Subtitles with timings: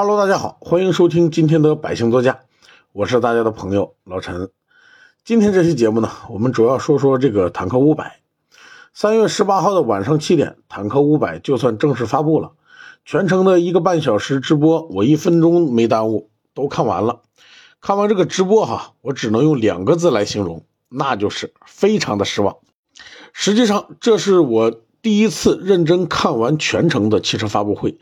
[0.00, 2.38] Hello，大家好，欢迎收听今天的百姓座驾，
[2.92, 4.48] 我是大家的朋友老陈。
[5.24, 8.20] 今天这期节目呢，我们主要说说这个坦克五百。
[8.94, 12.52] 三月十八号的晚上七点，坦克五百就算正式发布了，
[13.04, 17.22] 全程的一个半小时直播，我一分钟没耽误，都看完了。
[17.80, 22.58] 看完这个直播哈，我只能用两个字来形容，那就是非常的失望。
[23.32, 24.80] 实际上，这是我。
[25.08, 27.98] 第一次认真看完全程的汽车发布会，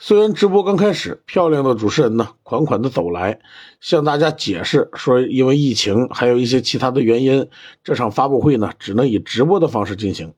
[0.00, 3.38] 虽然直播刚开始，漂亮的主持人呢款款的走来，
[3.80, 7.48] 向大家解释说，因为疫情还有一些其他的原因，
[7.84, 10.34] 这场发布会呢只能以直播的方式进行。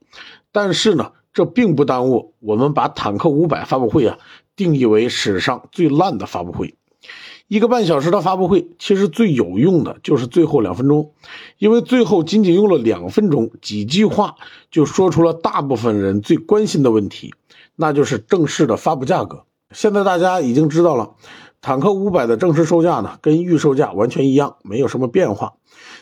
[0.53, 4.19] 但是呢，这并不耽误我们把坦克五百发布会啊
[4.55, 6.75] 定义为史上最烂的发布会。
[7.51, 11.11] 一个半小时的发布会，其实最有用的就是最后两分钟，
[11.59, 14.37] 因为最后仅仅用了两分钟，几句话
[14.71, 17.35] 就说出了大部分人最关心的问题，
[17.75, 19.43] 那就是正式的发布价格。
[19.73, 21.11] 现在大家已经知道了，
[21.61, 25.55] 坦克五百的正式售价呢，跟预售价完全一样，没有什么变化。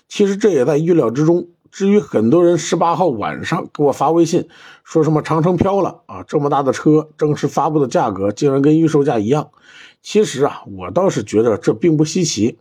[0.06, 1.48] 其实这也在预料之中。
[1.70, 4.48] 至于很多人十八号晚上给我发微信，
[4.84, 9.48] 说什么长城飘了啊，这么大的车，正式发布的价格竟然跟预售价一样。
[10.02, 12.58] 其实啊，我倒是觉得这并不稀奇，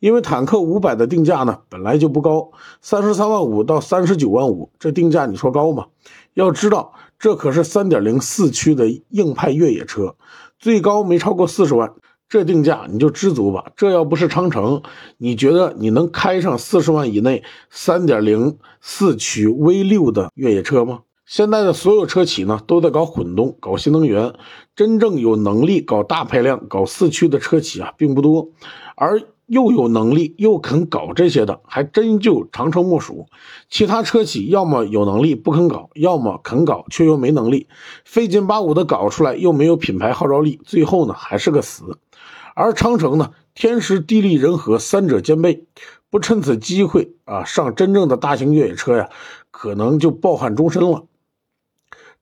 [0.00, 5.86] 因为坦克五百的定价呢本来就不高，三十三万五到三十九万五，这定价你说高吗？
[6.34, 10.14] 要知道这可是三点零四驱的硬派越野车，
[10.58, 11.92] 最高没超过四十万，
[12.28, 13.72] 这定价你就知足吧。
[13.76, 14.82] 这要不是长城，
[15.18, 21.00] 你觉得你能开上四十万以内三点零四驱 V 六的越野车吗？
[21.26, 24.32] 现在的所有车企呢，都在搞混动、搞新能源，
[24.76, 28.48] 真正有能力搞大排量、搞四驱的车企啊，并不多。
[28.94, 33.26] 而又有能力又肯搞这些的，还真就长城莫属。
[33.68, 37.66] 其他车企要么有能力不肯搞，要么肯搞却又没能力，
[38.04, 41.98] 费劲巴五的搞出来又没有品牌号召力，最后呢还是个死。
[42.54, 45.64] 而长城呢，天时地利人和三者兼备，
[46.08, 49.10] 不趁此机会啊上真正的大型越野车呀，
[49.50, 51.04] 可能就抱憾终身了。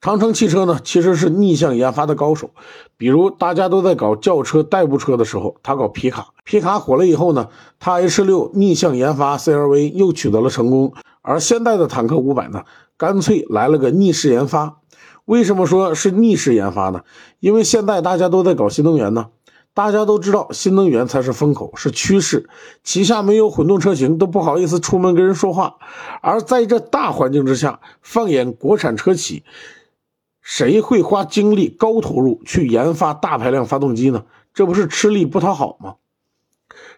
[0.05, 2.51] 长城汽车呢，其实是逆向研发的高手。
[2.99, 6.27] 比如大家都在搞轿车、代步车的时候，他搞皮卡。
[6.45, 7.49] 皮卡火了以后呢，
[7.81, 10.93] 他 H 六逆向研发 CRV 又取得了成功。
[11.23, 12.65] 而现代的坦克五百呢，
[12.99, 14.77] 干脆来了个逆势研发。
[15.25, 17.01] 为什么说是逆势研发呢？
[17.41, 19.29] 因为现在大家都在搞新能源呢，
[19.73, 22.51] 大家都知道新能源才是风口，是趋势。
[22.83, 25.77] 旗下没有混动车型，都不好意思出门跟人说话。
[26.21, 29.45] 而在这大环境之下，放眼国产车企。
[30.45, 34.25] 谁会花精力高投入去研发大排量发动机呢？
[34.53, 35.95] 这不是吃力不讨好吗？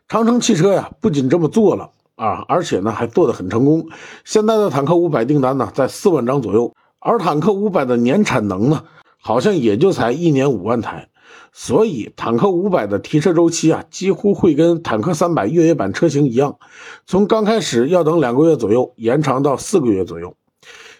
[0.08, 3.88] 长城汽车呀，不仅这么做了啊，而且呢还做得很成功。
[4.24, 8.82] 现在的坦克五百订单呢在四万张左右，而坦克五百的年产能呢
[9.20, 11.08] 好像也就才一年五万台，
[11.52, 16.58] 所以坦克五百的提车周期啊几乎会跟坦克三百越野版车型一样，
[17.06, 20.34] 从刚开始要等两个月左右，延长到四个月左右。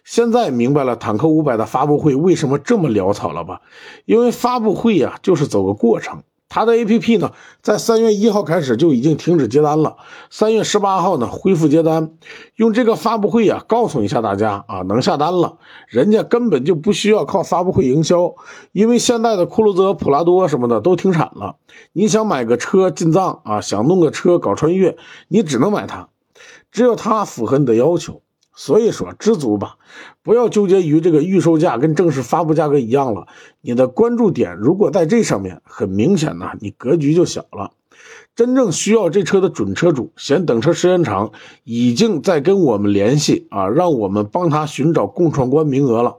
[0.07, 3.61] 现在明白了坦克五百的发布会为什么这么潦草了吧？
[4.05, 6.23] 因为发布会呀，就是走个过程。
[6.49, 9.97] 它的 APP 呢，在三月一号开始就已经停止接单了，
[10.31, 12.13] 三月十八号呢恢复接单。
[12.55, 15.59] 用这个发布会呀，告诉一下大家啊，能下单了。
[15.89, 18.33] 人家根本就不需要靠发布会营销，
[18.71, 21.57] 因为现在的酷路泽、普拉多什么的都停产了。
[21.93, 24.97] 你想买个车进藏啊，想弄个车搞穿越，
[25.27, 26.09] 你只能买它，
[26.71, 28.23] 只有它符合你的要求。
[28.57, 29.77] 所以说知足吧，
[30.23, 33.29] 不要纠结于这个预售价跟正式发布价格一样了。
[33.61, 37.71] 你的关注点如果在这上面，很明显呢，你格局就小了。
[38.35, 41.33] 真正需要这车的准车主嫌等车时间长，
[41.65, 46.17] 已经在跟我们联系啊，让我们帮他寻找共创官名额了。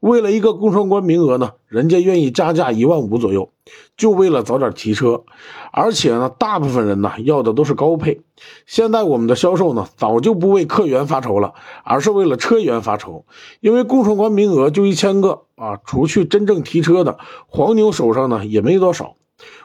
[0.00, 3.50] 为了一个共创关名额呢，人家愿意加价一万五左右，
[3.98, 5.24] 就为了早点提车。
[5.72, 8.22] 而且呢，大部分人呢要的都是高配。
[8.64, 11.52] 现在我们的销售呢，早就不为客源发愁了，
[11.84, 13.26] 而是为了车源发愁。
[13.60, 19.16] 因为共创关名额就一千个啊，除去真正提车的，黄牛手上呢也没多少。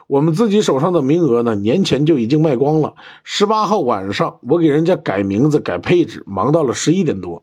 [0.06, 2.94] 我们自己手上的名额呢，年前就已经卖光了。
[3.24, 7.42] 十八号晚上，我给人家改名字、改配置，忙到了十一点多。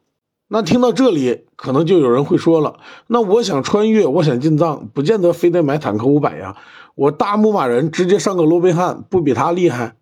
[0.54, 2.76] 那听到这里，可能就有人会说了
[3.10, 6.56] ：“那我想穿越，我想进藏，不见得非得买坦克五百呀。
[6.94, 9.96] 我大牧马人直接上个罗宾汉，不比他厉害？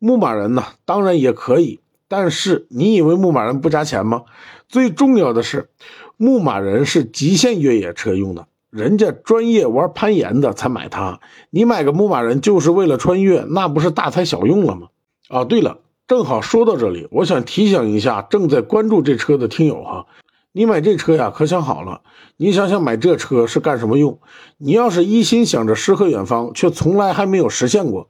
[0.00, 1.78] 牧马人呢，当然也可以。
[2.08, 4.24] 但是你以为牧马人不加钱吗？
[4.68, 5.70] 最重要的是，
[6.16, 11.20] 牧马人是极限越野车用的，人家专业玩攀岩的才买它。
[11.50, 14.88] 你买个牧马人就是为了穿越，那不是大材小用了吗？
[15.28, 20.06] 啊，对了。”正好说到这里，我想提醒一下正在关注这车的听友哈，
[20.52, 22.02] 你买这车呀，可想好了。
[22.36, 24.20] 你想想买这车是干什么用？
[24.56, 28.08] 你要是一心想着诗和远方，却从来还没有实现过。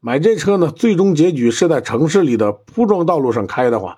[0.00, 3.96] 买这车呢，最终结局是在城市里的铺装道路上开的话，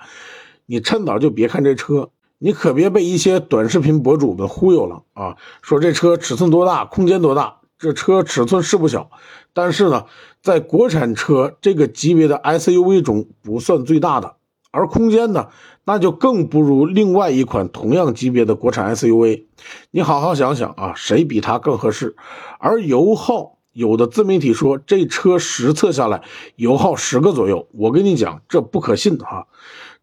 [0.67, 2.11] 你趁早就别看这车。
[2.43, 5.37] 你可别被一些短视频博主们忽悠了啊！
[5.61, 9.11] 说这车尺寸多大，空间多大，这车尺寸是不小，
[9.55, 10.05] 但是呢，
[10.43, 14.37] 在国产车这个级别的 SUV 中不算最大的。
[14.71, 15.49] 而空间呢，
[15.85, 19.47] 那就更不如另外一款同样级别的国产 SUV。
[19.91, 22.15] 你好好想想啊，谁比它更合适？
[22.59, 26.23] 而油耗，有的自媒体说这车实测下来
[26.57, 29.47] 油耗十个左右，我跟你讲，这不可信哈。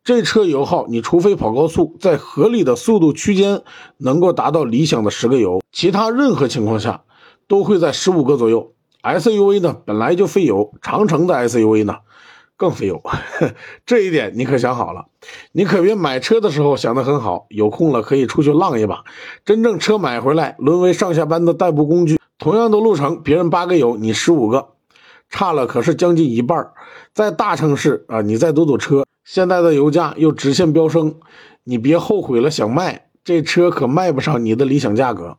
[0.03, 3.61] 这车油耗，你除非跑高速，在合理的速度区间
[3.97, 7.03] 能够达到理想的十个油，其他任何情况下
[7.47, 8.73] 都会在十五个左右。
[9.03, 11.97] SUV 呢，本来就费油，长城的 SUV 呢？
[12.57, 13.03] 更费油，
[13.85, 15.05] 这一点你可想好了。
[15.51, 19.03] 你可别买车的时候想得很好，有空了可以出去浪一把。
[19.45, 22.19] 真正车买回来，沦为上下班的代步工具。
[22.39, 24.69] 同样的路程，别人八个油，你十五个，
[25.29, 26.71] 差了可是将近一半。
[27.13, 31.13] 在大城市啊，你再堵堵车，现在的油价又直线飙升，
[31.63, 32.49] 你别后悔了。
[32.49, 35.37] 想卖这车可卖不上你的理想价格。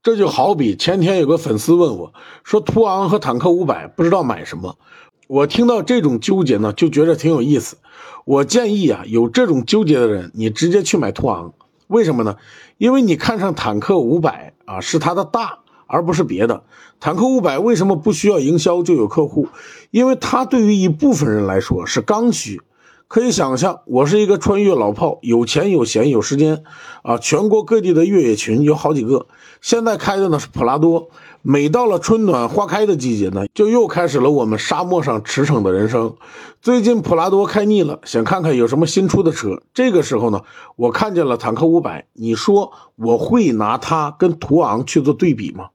[0.00, 2.12] 这就好比前天有个粉丝问我，
[2.44, 4.78] 说途昂和坦克五百不知道买什么。
[5.26, 7.76] 我听到这种纠结呢，就觉得挺有意思。
[8.24, 11.52] 我建议啊，有这种纠结的人，你直接去买途昂。
[11.88, 12.36] 为什么呢？
[12.76, 15.58] 因为你看上坦克五百啊，是它的大，
[15.88, 16.62] 而不是别的。
[17.00, 19.48] 坦克五百为什么不需要营销就有客户？
[19.90, 22.60] 因为它对于一部分人来说是刚需。
[23.08, 26.62] 可以想象，我是一个穿越老炮，有钱有闲有时间
[27.02, 29.26] 啊，全国各地的越野群有好几个。
[29.62, 31.08] 现在开的呢是普拉多。
[31.40, 36.14] 每到了春暖花开的季节呢，就又开始了我们沙漠上驰骋的人生。
[36.60, 39.62] 最近普拉多开腻了，想看看有什么新出的车。
[39.72, 40.42] 这个时候呢，
[40.76, 45.70] 我看见了坦克五百，你说我会拿它跟途昂去做对比吗？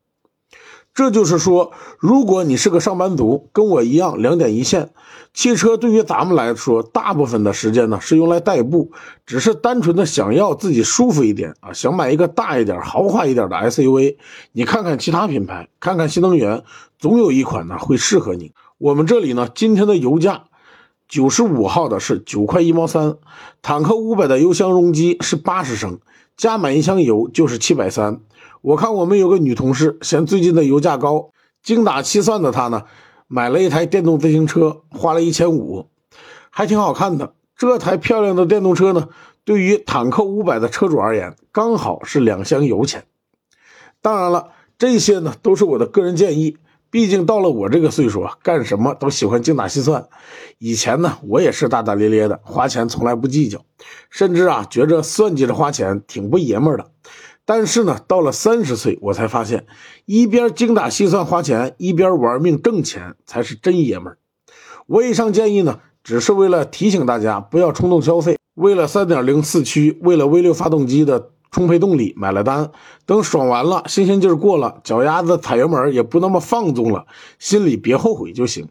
[0.94, 4.92] 这就是说，如果你是个上班族，跟我一样两点一线，
[5.34, 8.92] 汽车对于咱们来说，大部分的时间呢是用来代步，
[9.26, 14.18] 只是单纯的想要自己舒服一点啊，想买一个大一点、豪华一点的 SUV。
[14.52, 16.64] 你看看其他品牌，看看新能源，
[17.00, 18.52] 总有一款呢会适合你。
[18.78, 20.44] 我们这里呢，今天的油价，
[21.08, 23.16] 九十五号的是九块一毛三，
[23.64, 25.98] 坦克五百的油箱容积是八十升，
[26.38, 28.20] 加满一箱油就是七百三。
[28.64, 31.32] 我看我们有个女同事嫌最近的油价高，
[31.62, 32.84] 精打细算的她呢，
[33.28, 35.90] 买了一台电动自行车，花了一千五，
[36.50, 37.34] 还挺好看的。
[37.58, 39.10] 这台漂亮的电动车呢，
[39.44, 43.04] 对于坦克五百的车主而言，刚好是两箱油钱。
[44.02, 46.56] 当然了，这些呢都是我的个人建议，
[46.90, 50.08] 毕竟到了我这个岁数啊，干什么都喜欢精打细算。
[50.58, 53.66] 以前呢，我也是大大咧咧的，花钱从来不计较，
[54.10, 56.93] 甚至啊，觉着算计着花钱挺不爷们的。
[57.46, 59.66] 但是呢，到了三十岁，我才发现，
[60.06, 64.18] 一边精打细算花钱，一边玩命挣钱，才是真爷们儿。
[64.88, 68.38] 我以上建议呢，只是为了提醒大家不要冲动消费。
[68.54, 72.72] 为了三点零四驱，为了 V 六发动机的充沛动力，买了单。
[73.06, 77.06] 等爽完了，新鲜劲儿过了，脚丫子踩油门也不那么放纵了，
[77.40, 78.70] 心里别后悔就行。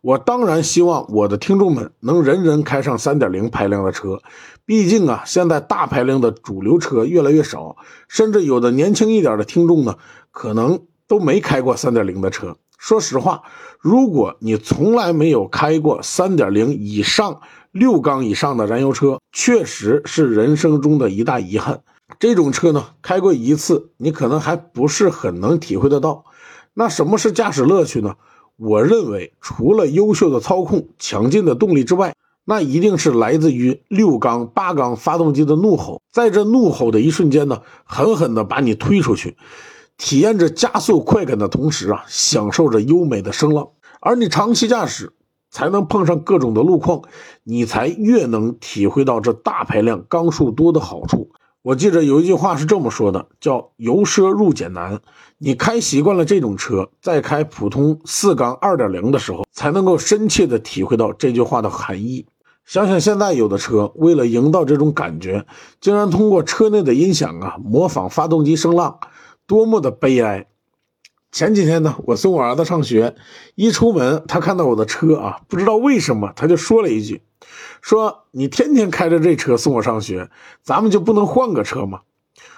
[0.00, 4.20] 我当然希望我的听众们能人人开上三点零排量的车，
[4.68, 9.96] 毕竟啊，现在大排量的主流车越来越少，甚至有的年轻一点的听众呢，
[10.30, 12.58] 可能都没开过三点零的车。
[12.76, 13.44] 说实话，
[13.80, 17.40] 如果你从来没有开过三点零以上
[17.72, 21.80] 六缸以上的燃油车，确实是人生中的一大遗憾。
[22.18, 26.26] 这种车呢，开过一次，你可能还不是很能体会得到。
[26.74, 28.16] 那什么是驾驶乐趣呢？
[28.56, 32.12] 我认为，除了优秀的操控、强劲的动力之外，
[32.50, 39.36] 那一定是来自于六缸、八缸发动机的怒吼，在这怒吼的一瞬间呢，狠狠地把你推出去，
[39.98, 43.68] 体验着加速快感的同时啊，享受着优美的声浪。
[44.00, 45.12] 而你长期驾驶，
[45.50, 47.02] 才能碰上各种的路况，
[47.44, 51.30] 你才越能体会到这大排量、缸数多的好处。
[51.60, 54.98] 我记着有一句话是这么说的，叫“由奢入俭难”。
[55.36, 62.24] 你开习惯了这种车，再开普通四缸二点零的时候，才能够深切的体会到这句话的含义。
[62.68, 65.46] 想想现在有的车，为了营造这种感觉，
[65.80, 69.00] 竟然通过车内的音响啊，模仿发动机声浪，
[69.46, 70.46] 多么的悲哀！
[71.32, 73.16] 前几天呢，我送我儿子上学，
[73.54, 77.22] 一出门，他看到我的车啊，不知道为什么，他就说了一句。
[77.80, 80.28] 说你天天开着这车送我上学，
[80.62, 82.02] 咱们就不能换个车吗？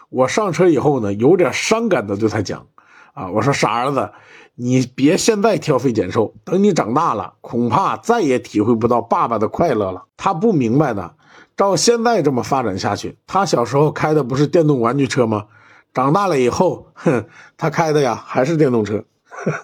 [0.08, 2.66] 我上车以后呢，有点伤感的对他讲，
[3.12, 4.10] 啊，我说傻儿子，
[4.54, 10.04] 你别现在挑肥拣瘦，等你长大了，恐怕再也体会不到爸爸的快乐了。
[10.16, 11.14] 他不明白的，
[11.56, 15.46] 照现在这么发展下去，他小时候开的不是电动玩具车吗？
[15.92, 17.26] 长大了以后，哼，
[17.56, 19.04] 他开的呀还是电动车。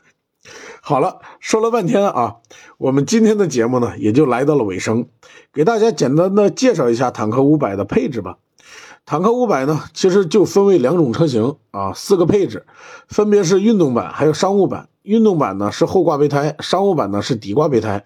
[0.82, 2.36] 好了，说了半天啊，
[2.78, 5.06] 我们今天的节目呢也就来到了尾声，
[5.52, 8.38] 给大家简单的介绍一下坦克五百的配置吧。
[9.08, 12.66] 坦克五百呢，其实就分为两种车型啊，四个配置，
[13.06, 14.88] 分别是运动版还有商务版。
[15.04, 18.04] 运动版呢是后挂备胎，商务版呢是底挂备胎。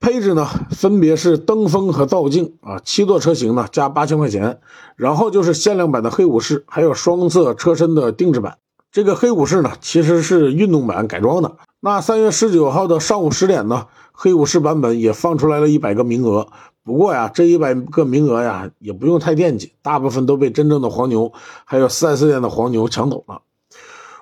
[0.00, 4.58] 配置呢分别是灯风和造镜啊，七座车型呢加八千块钱，
[4.96, 8.58] 然后就是限量版的黑武士，还有双色车身的定制版。
[8.90, 11.58] 这个黑武士呢其实是运动版改装的。
[11.78, 16.48] 那三月十九号的上午十点呢，黑武士版本也放出来了一百个名额。
[16.88, 21.34] 不过呀，这一百个名额呀，也不用太惦记，大部分都被真正的黄牛
[21.66, 23.42] 还有 4S 店的黄牛抢走了。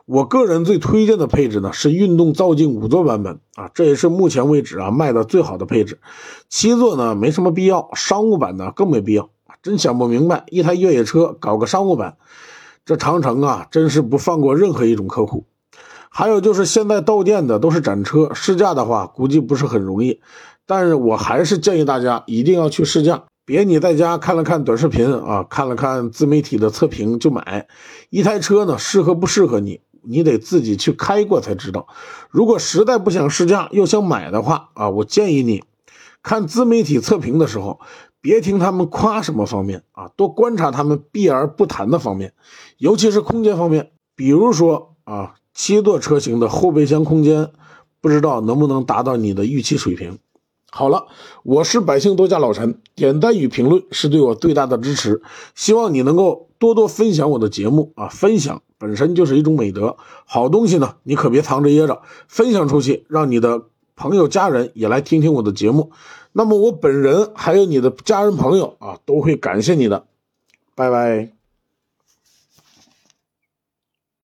[0.05, 6.01] 我个人最推荐的配置呢是运动造镜五座版本啊，这也是目前为止啊卖的最好的配置。
[6.49, 9.31] 七座呢没什么必要，商务版呢更没必要。
[9.63, 12.17] 真想不明白，一台越野车搞个商务版，
[12.85, 15.45] 这长城啊真是不放过任何一种客户。
[16.09, 20.21] 还有就是现在到店的都是展车，试驾的话估计不是很容易。
[20.67, 27.69] 但是我还是建议大家一定要去试驾，别你在家看了看短视频啊，看了看自媒体的测评就买
[28.11, 31.87] 一台车呢，适合不适合你，你得自己去开过才知道。
[32.31, 35.63] 如果实在不想试驾又想买的话啊，我建议你
[36.23, 37.79] 看自媒体测评的时候，
[38.21, 42.33] 别听他们夸什么方面啊，多观察他们避而不谈的方面，
[42.79, 47.51] 尤其是空间方面，比如说啊，七座车型的后备箱空间，
[48.01, 50.19] 不知道能不能达到你的预期水平。
[50.71, 51.07] 好了，
[51.43, 55.23] 我是百姓多家老陈，点赞与评论是对我最大的支持，
[55.55, 58.09] 希望你能够多多分享我的节目啊！
[58.09, 59.97] 分享本身就是一种美德，
[60.27, 63.63] 好东西呢，你可别藏着掖着，分享出去，让你的
[63.95, 65.93] 朋友家人也来听听我的节目，
[66.33, 70.05] 那么我本人还有你的家人朋友啊，都会感谢你的，
[70.75, 71.36] 拜拜。